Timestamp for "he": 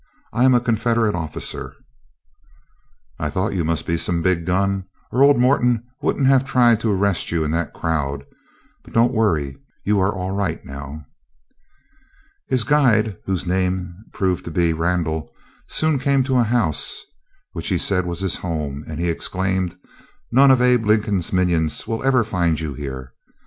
17.67-17.77, 18.99-19.07